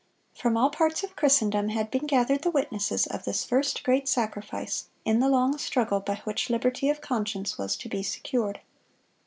From 0.33 0.57
all 0.57 0.71
parts 0.71 1.03
of 1.03 1.15
Christendom 1.15 1.69
had 1.69 1.91
been 1.91 2.07
gathered 2.07 2.41
the 2.41 2.49
witnesses 2.49 3.05
of 3.05 3.23
this 3.23 3.45
first 3.45 3.83
great 3.83 4.07
sacrifice 4.07 4.87
in 5.05 5.19
the 5.19 5.29
long 5.29 5.59
struggle 5.59 5.99
by 5.99 6.15
which 6.23 6.49
liberty 6.49 6.89
of 6.89 7.01
conscience 7.01 7.59
was 7.59 7.75
to 7.75 7.87
be 7.87 8.01
secured. 8.01 8.61